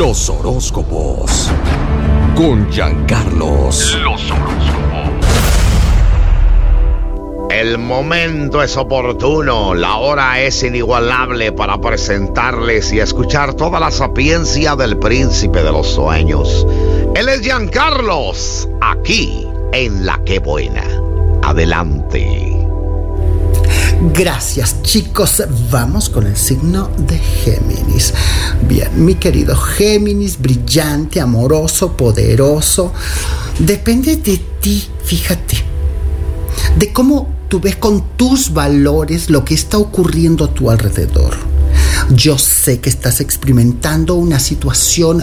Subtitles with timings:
[0.00, 1.50] Los horóscopos.
[2.34, 3.98] Con Giancarlos.
[4.02, 5.14] Los horóscopos.
[7.50, 14.74] El momento es oportuno, la hora es inigualable para presentarles y escuchar toda la sapiencia
[14.74, 16.66] del príncipe de los sueños.
[17.14, 20.84] Él es Giancarlos, aquí en La Que Buena.
[21.42, 22.59] Adelante.
[24.02, 28.14] Gracias chicos, vamos con el signo de Géminis.
[28.66, 32.94] Bien, mi querido Géminis, brillante, amoroso, poderoso,
[33.58, 35.58] depende de ti, fíjate,
[36.78, 41.49] de cómo tú ves con tus valores lo que está ocurriendo a tu alrededor.
[42.14, 45.22] Yo sé que estás experimentando una situación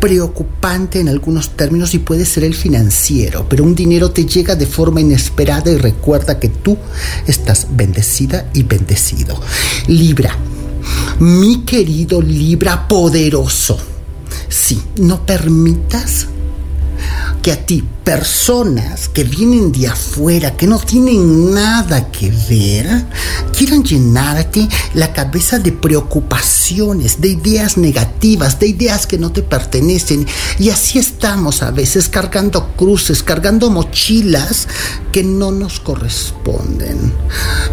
[0.00, 4.66] preocupante en algunos términos y puede ser el financiero, pero un dinero te llega de
[4.66, 6.78] forma inesperada y recuerda que tú
[7.26, 9.38] estás bendecida y bendecido.
[9.88, 10.36] Libra,
[11.20, 13.78] mi querido Libra poderoso,
[14.48, 16.28] sí, no permitas
[17.42, 23.04] que a ti personas que vienen de afuera, que no tienen nada que ver,
[23.56, 30.26] quieran llenarte la cabeza de preocupaciones, de ideas negativas, de ideas que no te pertenecen.
[30.58, 34.68] Y así estamos a veces cargando cruces, cargando mochilas
[35.10, 37.12] que no nos corresponden.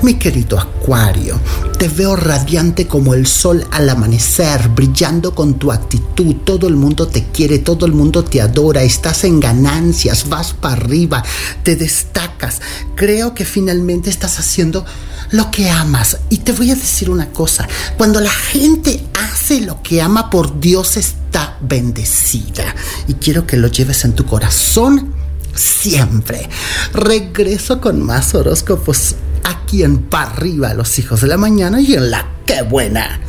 [0.02, 1.38] Mi querido Acuario,
[1.78, 6.36] te veo radiante como el sol al amanecer, brillando con tu actitud.
[6.45, 10.75] Todo el mundo te quiere, todo el mundo te adora, estás en ganancias vas para
[10.75, 11.22] arriba,
[11.64, 12.61] te destacas.
[12.95, 14.86] Creo que finalmente estás haciendo
[15.31, 16.17] lo que amas.
[16.30, 20.61] Y te voy a decir una cosa, cuando la gente hace lo que ama, por
[20.61, 22.73] Dios está bendecida.
[23.09, 25.14] Y quiero que lo lleves en tu corazón
[25.53, 26.47] siempre.
[26.94, 29.16] Regreso con más horóscopos
[29.50, 33.19] aquí en Pa' Arriba, los hijos de la mañana y en la ¡Qué buena!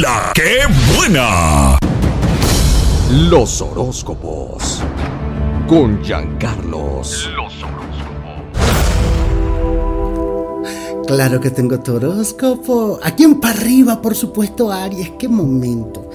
[0.00, 0.60] La ¡Qué
[0.96, 1.78] buena!
[3.10, 4.82] Los horóscopos.
[5.68, 7.30] Con Giancarlos.
[7.36, 7.92] Los horóscopos.
[11.06, 12.98] Claro que tengo tu horóscopo.
[13.02, 15.12] Aquí en para arriba, por supuesto, Aries.
[15.18, 16.08] Qué momento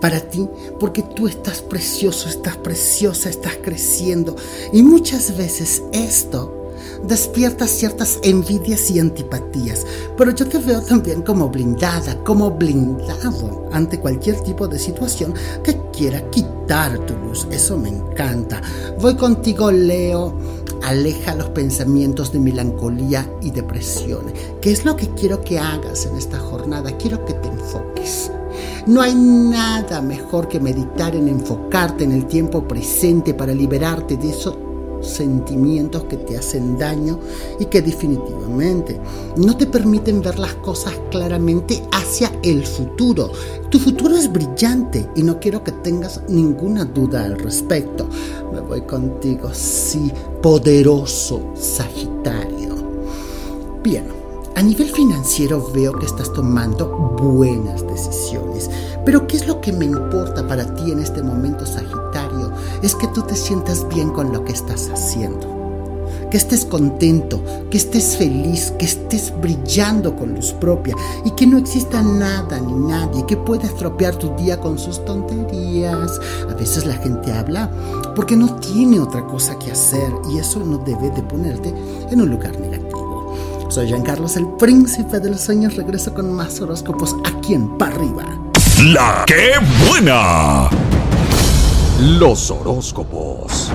[0.00, 4.36] para ti, porque tú estás precioso, estás preciosa, estás creciendo.
[4.72, 6.56] Y muchas veces esto
[7.04, 13.98] despierta ciertas envidias y antipatías, pero yo te veo también como blindada, como blindado ante
[13.98, 17.46] cualquier tipo de situación que quiera quitar tu luz.
[17.50, 18.60] Eso me encanta.
[19.00, 20.38] Voy contigo, Leo.
[20.82, 24.32] Aleja los pensamientos de melancolía y depresión.
[24.62, 26.96] ¿Qué es lo que quiero que hagas en esta jornada?
[26.96, 28.30] Quiero que te enfoques.
[28.86, 34.30] No hay nada mejor que meditar en enfocarte en el tiempo presente para liberarte de
[34.30, 34.70] eso
[35.02, 37.18] sentimientos que te hacen daño
[37.58, 39.00] y que definitivamente
[39.36, 43.32] no te permiten ver las cosas claramente hacia el futuro.
[43.70, 48.08] Tu futuro es brillante y no quiero que tengas ninguna duda al respecto.
[48.52, 50.10] Me voy contigo, sí,
[50.42, 52.76] poderoso Sagitario.
[53.82, 54.19] Bien,
[54.60, 56.86] a nivel financiero veo que estás tomando
[57.18, 58.68] buenas decisiones,
[59.06, 62.52] pero ¿qué es lo que me importa para ti en este momento, Sagitario?
[62.82, 67.78] Es que tú te sientas bien con lo que estás haciendo, que estés contento, que
[67.78, 70.94] estés feliz, que estés brillando con luz propia
[71.24, 76.20] y que no exista nada ni nadie que pueda estropear tu día con sus tonterías.
[76.50, 77.70] A veces la gente habla
[78.14, 81.72] porque no tiene otra cosa que hacer y eso no debe de ponerte
[82.10, 82.89] en un lugar negativo.
[83.70, 85.76] Soy Jean Carlos, el príncipe de los sueños.
[85.76, 88.24] Regreso con más horóscopos aquí en Pa' Arriba.
[88.86, 89.52] ¡La qué
[89.86, 90.68] buena!
[92.18, 93.70] Los horóscopos.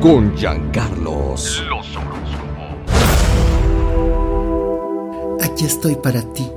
[0.00, 1.62] Con Giancarlos.
[1.68, 2.34] Los horóscopos.
[5.44, 6.50] Aquí estoy para ti,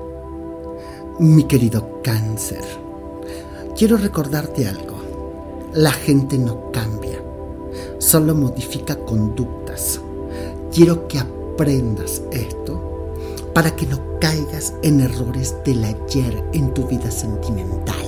[1.20, 2.64] mi querido cáncer.
[3.78, 4.98] Quiero recordarte algo.
[5.76, 7.22] La gente no cambia,
[8.00, 10.02] solo modifica conductas.
[10.74, 11.20] Quiero que
[11.58, 12.80] aprendas esto
[13.56, 18.06] para que no caigas en errores del ayer en tu vida sentimental.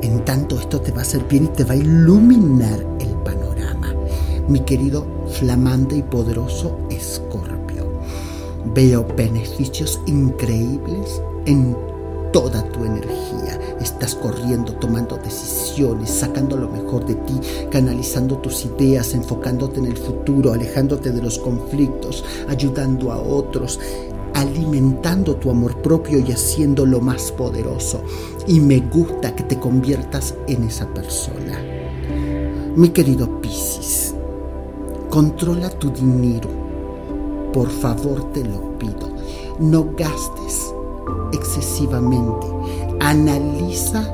[0.00, 3.94] En tanto esto te va a hacer bien y te va a iluminar el panorama.
[4.48, 7.86] Mi querido flamante y poderoso Escorpio,
[8.74, 11.76] veo beneficios increíbles en
[12.32, 13.60] toda tu energía.
[13.82, 17.34] Estás corriendo, tomando decisiones, sacando lo mejor de ti,
[17.68, 23.80] canalizando tus ideas, enfocándote en el futuro, alejándote de los conflictos, ayudando a otros,
[24.34, 28.02] alimentando tu amor propio y haciéndolo más poderoso.
[28.46, 31.60] Y me gusta que te conviertas en esa persona.
[32.76, 34.14] Mi querido Piscis,
[35.10, 36.48] controla tu dinero.
[37.52, 39.10] Por favor te lo pido.
[39.58, 40.72] No gastes
[41.32, 42.46] excesivamente.
[43.02, 44.08] Analiza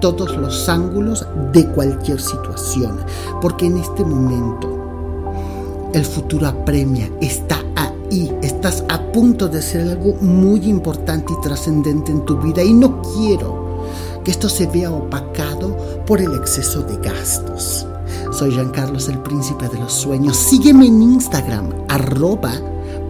[0.00, 2.98] todos los ángulos de cualquier situación,
[3.40, 10.14] porque en este momento el futuro apremia, está ahí, estás a punto de ser algo
[10.20, 13.82] muy importante y trascendente en tu vida y no quiero
[14.24, 15.76] que esto se vea opacado
[16.06, 17.86] por el exceso de gastos.
[18.32, 20.36] Soy Jean Carlos, el príncipe de los sueños.
[20.36, 22.52] Sígueme en Instagram, arroba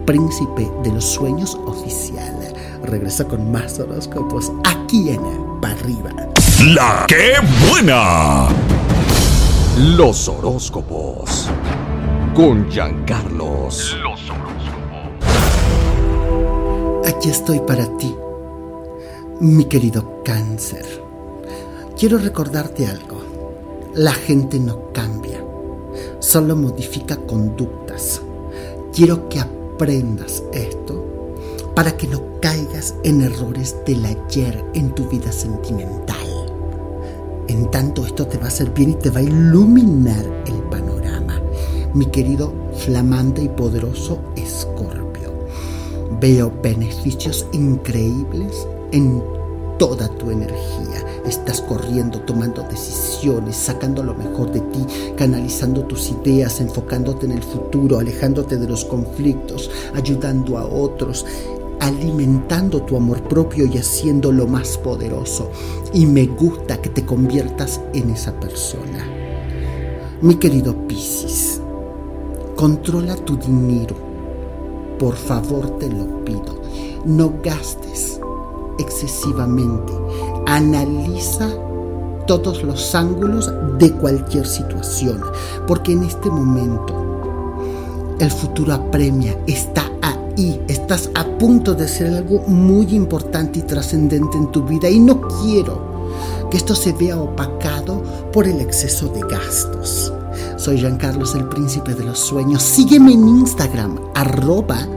[0.05, 2.42] príncipe de los sueños oficial.
[2.83, 5.21] Regreso con más horóscopos aquí en
[5.63, 6.11] Arriba.
[6.65, 7.35] La que
[7.69, 8.49] buena.
[9.95, 11.49] Los horóscopos.
[12.35, 13.97] Con Giancarlos.
[14.03, 14.63] Los horóscopos.
[17.07, 18.13] Aquí estoy para ti,
[19.39, 20.85] mi querido cáncer.
[21.97, 23.23] Quiero recordarte algo.
[23.95, 25.41] La gente no cambia,
[26.19, 28.21] solo modifica conductas.
[28.93, 31.12] Quiero que aprendas esto
[31.75, 36.17] para que no caigas en errores del ayer en tu vida sentimental.
[37.47, 41.41] En tanto esto te va a hacer bien y te va a iluminar el panorama.
[41.93, 45.33] Mi querido flamante y poderoso Escorpio,
[46.19, 49.23] veo beneficios increíbles en
[49.77, 51.05] toda tu energía.
[51.25, 54.85] Estás corriendo, tomando decisiones, sacando lo mejor de ti,
[55.15, 61.25] canalizando tus ideas, enfocándote en el futuro, alejándote de los conflictos, ayudando a otros,
[61.83, 65.51] alimentando tu amor propio y haciéndolo más poderoso.
[65.93, 69.05] Y me gusta que te conviertas en esa persona.
[70.21, 71.59] Mi querido Piscis,
[72.55, 73.95] controla tu dinero.
[74.97, 76.61] Por favor, te lo pido.
[77.05, 78.19] No gastes
[78.79, 79.91] excesivamente.
[80.45, 81.49] Analiza
[82.25, 85.21] todos los ángulos de cualquier situación,
[85.67, 86.95] porque en este momento
[88.19, 89.91] el futuro apremia, está
[90.37, 94.99] ahí, estás a punto de ser algo muy importante y trascendente en tu vida y
[94.99, 95.93] no quiero
[96.49, 100.13] que esto se vea opacado por el exceso de gastos.
[100.57, 102.61] Soy Jean Carlos, el príncipe de los sueños.
[102.61, 104.87] Sígueme en Instagram, arroba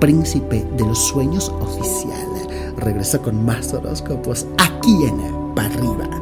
[0.00, 2.28] príncipe de los sueños oficial.
[2.76, 6.21] Regreso con más horóscopos aquí en Parriba.